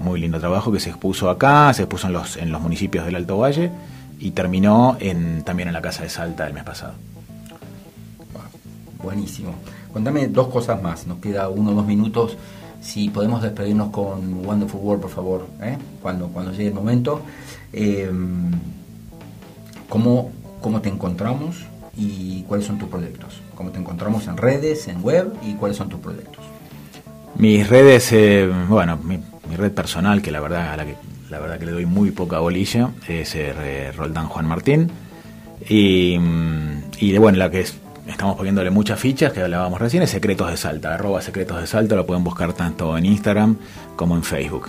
muy 0.00 0.20
lindo 0.20 0.40
trabajo 0.40 0.72
que 0.72 0.80
se 0.80 0.90
expuso 0.90 1.28
acá, 1.28 1.72
se 1.74 1.82
expuso 1.82 2.06
en 2.06 2.14
los, 2.14 2.36
en 2.36 2.50
los 2.50 2.60
municipios 2.60 3.04
del 3.04 3.16
Alto 3.16 3.38
Valle 3.38 3.70
y 4.18 4.30
terminó 4.30 4.96
en, 5.00 5.42
también 5.44 5.68
en 5.68 5.74
la 5.74 5.82
Casa 5.82 6.02
de 6.02 6.08
Salta 6.08 6.46
el 6.46 6.54
mes 6.54 6.64
pasado. 6.64 6.94
Buenísimo. 9.02 9.54
Contame 9.92 10.28
dos 10.28 10.48
cosas 10.48 10.82
más, 10.82 11.06
nos 11.06 11.18
queda 11.18 11.48
uno 11.48 11.70
o 11.70 11.74
dos 11.74 11.86
minutos. 11.86 12.36
Si 12.80 13.10
podemos 13.10 13.42
despedirnos 13.42 13.90
con 13.90 14.46
Wonderful 14.46 14.80
World, 14.80 15.02
por 15.02 15.10
favor, 15.10 15.46
¿eh? 15.62 15.76
cuando, 16.02 16.30
llegue 16.52 16.68
el 16.68 16.74
momento. 16.74 17.22
Eh, 17.72 18.10
¿cómo, 19.88 20.30
¿Cómo 20.60 20.80
te 20.80 20.88
encontramos 20.88 21.56
y 22.00 22.44
cuáles 22.48 22.66
son 22.66 22.78
tus 22.78 22.88
proyectos? 22.88 23.40
¿Cómo 23.54 23.70
te 23.70 23.78
encontramos 23.78 24.26
en 24.26 24.36
redes, 24.36 24.88
en 24.88 25.02
web 25.02 25.32
y 25.46 25.54
cuáles 25.54 25.76
son 25.76 25.88
tus 25.88 26.00
proyectos? 26.00 26.42
Mis 27.36 27.68
redes, 27.68 28.10
eh, 28.12 28.50
bueno, 28.68 28.98
mi, 28.98 29.20
red 29.56 29.72
personal, 29.72 30.22
que 30.22 30.30
la 30.30 30.40
verdad 30.40 30.72
a 30.72 30.76
la 30.76 30.86
que 30.86 30.94
la 31.28 31.38
verdad 31.38 31.58
que 31.58 31.66
le 31.66 31.72
doy 31.72 31.86
muy 31.86 32.10
poca 32.10 32.38
bolilla, 32.38 32.90
es 33.06 33.36
Roldán 33.96 34.26
Juan 34.26 34.46
Martín. 34.46 34.90
Y, 35.68 36.18
y 36.98 37.12
de 37.12 37.18
bueno, 37.18 37.38
la 37.38 37.50
que 37.50 37.60
es 37.60 37.76
estamos 38.10 38.36
poniéndole 38.36 38.70
muchas 38.70 38.98
fichas 38.98 39.32
que 39.32 39.40
hablábamos 39.40 39.80
recién, 39.80 40.02
es 40.02 40.10
Secretos 40.10 40.50
de 40.50 40.56
Salta, 40.56 40.94
arroba 40.94 41.22
Secretos 41.22 41.60
de 41.60 41.66
Salta, 41.66 41.94
lo 41.94 42.06
pueden 42.06 42.24
buscar 42.24 42.52
tanto 42.52 42.96
en 42.96 43.06
Instagram 43.06 43.56
como 43.96 44.16
en 44.16 44.22
Facebook. 44.22 44.68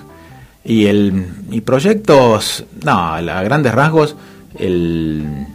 Y 0.64 0.86
el 0.86 1.26
y 1.50 1.62
proyectos, 1.62 2.66
no, 2.84 3.16
a 3.16 3.44
grandes 3.44 3.74
rasgos, 3.74 4.16
el 4.60 5.48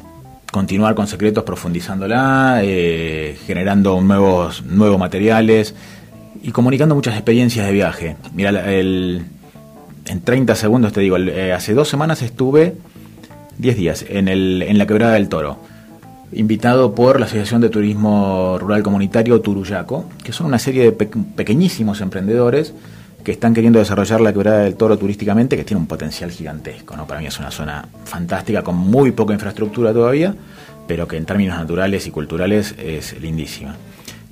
continuar 0.56 0.94
con 0.94 1.06
secretos 1.06 1.44
profundizándola, 1.44 2.60
eh, 2.62 3.36
generando 3.46 4.00
nuevos, 4.00 4.64
nuevos 4.64 4.98
materiales 4.98 5.74
y 6.42 6.50
comunicando 6.50 6.94
muchas 6.94 7.12
experiencias 7.12 7.66
de 7.66 7.72
viaje. 7.74 8.16
Mira, 8.32 8.72
el, 8.72 9.26
en 10.06 10.20
30 10.22 10.54
segundos 10.54 10.94
te 10.94 11.02
digo, 11.02 11.18
eh, 11.18 11.52
hace 11.52 11.74
dos 11.74 11.88
semanas 11.88 12.22
estuve 12.22 12.74
10 13.58 13.76
días 13.76 14.06
en, 14.08 14.28
el, 14.28 14.62
en 14.62 14.78
la 14.78 14.86
quebrada 14.86 15.12
del 15.12 15.28
toro 15.28 15.58
invitado 16.32 16.94
por 16.94 17.20
la 17.20 17.26
Asociación 17.26 17.60
de 17.60 17.68
Turismo 17.68 18.56
Rural 18.58 18.82
Comunitario 18.82 19.42
Turuyaco, 19.42 20.06
que 20.24 20.32
son 20.32 20.46
una 20.46 20.58
serie 20.58 20.84
de 20.84 20.92
pequeñísimos 20.92 22.00
emprendedores 22.00 22.72
que 23.26 23.32
están 23.32 23.54
queriendo 23.54 23.80
desarrollar 23.80 24.20
la 24.20 24.32
quebrada 24.32 24.60
del 24.60 24.76
toro 24.76 24.96
turísticamente, 24.96 25.56
que 25.56 25.64
tiene 25.64 25.80
un 25.80 25.88
potencial 25.88 26.30
gigantesco. 26.30 26.96
¿no? 26.96 27.08
Para 27.08 27.18
mí 27.18 27.26
es 27.26 27.36
una 27.40 27.50
zona 27.50 27.84
fantástica, 28.04 28.62
con 28.62 28.76
muy 28.76 29.10
poca 29.10 29.34
infraestructura 29.34 29.92
todavía, 29.92 30.32
pero 30.86 31.08
que 31.08 31.16
en 31.16 31.26
términos 31.26 31.58
naturales 31.58 32.06
y 32.06 32.12
culturales 32.12 32.76
es 32.78 33.20
lindísima. 33.20 33.74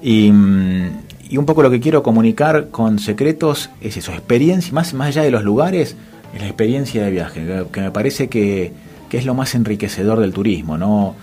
Y, 0.01 0.31
mm, 0.31 0.91
un 1.37 1.45
poco 1.45 1.65
lo 1.65 1.73
que 1.73 1.81
quiero 1.81 2.05
comunicar 2.05 2.69
con 2.69 3.01
secretos 3.01 3.69
es 3.81 3.97
eso, 3.97 4.13
experiencia, 4.13 4.73
más, 4.73 4.95
más 4.95 5.09
allá 5.09 5.23
de 5.23 5.33
los 5.33 5.43
lugares, 5.43 5.97
es 6.33 6.41
la 6.41 6.47
experiencia 6.47 7.03
de 7.03 7.11
viaje, 7.11 7.65
que, 7.73 7.81
me 7.81 7.91
parece 7.91 8.29
que, 8.29 8.73
que 9.09 9.19
es 9.19 9.27
lo 9.27 9.35
más 9.35 9.57
enriquecedor 9.57 10.21
del 10.21 10.33
turismo, 10.33 10.79
¿no? 10.79 11.17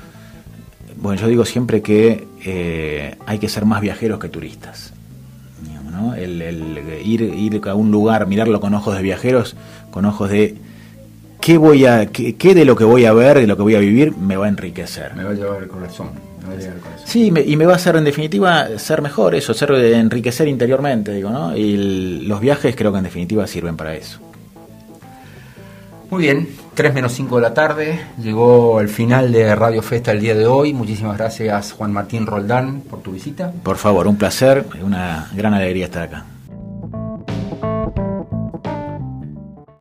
Bueno, 0.98 1.22
yo 1.22 1.30
digo 1.30 1.46
siempre 1.46 1.82
que 1.82 2.28
eh, 2.44 3.16
hay 3.26 3.40
que 3.40 3.48
ser 3.48 3.64
más 3.64 3.80
viajeros 3.80 4.20
que 4.20 4.28
turistas. 4.28 4.92
El, 6.16 6.42
ir, 7.04 7.22
ir 7.22 7.62
a 7.68 7.76
un 7.76 7.92
lugar, 7.92 8.28
mirarlo 8.28 8.60
con 8.60 8.74
ojos 8.74 8.96
de 8.96 9.02
viajeros, 9.02 9.56
con 9.92 10.06
ojos 10.06 10.30
de 10.30 10.56
qué 11.40 11.58
voy 11.58 11.86
a, 11.86 12.08
qué, 12.08 12.56
de 12.56 12.66
lo 12.66 12.76
que 12.76 12.84
voy 12.84 13.06
a 13.06 13.14
ver, 13.14 13.40
de 13.40 13.48
lo 13.48 13.58
que 13.58 13.64
voy 13.64 13.76
a 13.76 13.80
vivir, 13.80 14.16
me 14.16 14.38
va 14.38 14.46
a 14.46 14.50
enriquecer. 14.50 15.16
Me 15.16 15.24
va 15.24 15.32
a 15.32 15.34
llevar 15.34 15.64
el 15.64 15.70
corazón. 15.70 16.10
Sí, 17.06 17.32
y 17.46 17.56
me 17.56 17.66
va 17.66 17.74
a 17.74 17.76
hacer 17.76 17.96
en 17.96 18.04
definitiva 18.04 18.68
ser 18.78 19.02
mejor 19.02 19.36
eso, 19.36 19.54
ser 19.54 19.72
enriquecer 19.72 20.48
interiormente, 20.48 21.14
digo, 21.14 21.30
¿no? 21.30 21.56
Y 21.56 22.24
los 22.26 22.40
viajes 22.40 22.76
creo 22.76 22.92
que 22.92 22.98
en 22.98 23.04
definitiva 23.04 23.46
sirven 23.48 23.78
para 23.78 23.96
eso. 23.96 24.20
Muy 26.10 26.24
bien, 26.24 26.48
3 26.74 26.94
menos 26.94 27.12
5 27.14 27.36
de 27.36 27.42
la 27.42 27.54
tarde, 27.54 28.00
llegó 28.18 28.80
el 28.80 28.88
final 28.88 29.32
de 29.32 29.54
Radio 29.56 29.82
Festa 29.82 30.12
el 30.12 30.22
día 30.22 30.36
de 30.36 30.48
hoy. 30.48 30.74
Muchísimas 30.74 31.18
gracias 31.18 31.74
Juan 31.74 31.92
Martín 31.92 32.26
Roldán 32.26 32.82
por 32.82 33.02
tu 33.02 33.12
visita. 33.12 33.52
Por 33.64 33.78
favor, 33.78 34.08
un 34.08 34.18
placer, 34.18 34.66
una 34.82 35.30
gran 35.34 35.54
alegría 35.54 35.86
estar 35.86 36.04
acá. 36.04 36.26